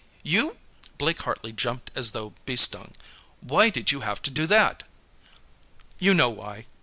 "You" 0.23 0.57
Blake 0.97 1.21
Hartley 1.21 1.51
jumped 1.51 1.91
as 1.93 2.09
though 2.09 2.33
bee 2.47 2.55
stung. 2.55 2.93
"Why 3.39 3.69
did 3.69 3.91
you 3.91 3.99
have 3.99 4.19
to 4.23 4.31
do 4.31 4.47
that?" 4.47 4.81
"You 5.99 6.15
know 6.15 6.31
why. 6.31 6.65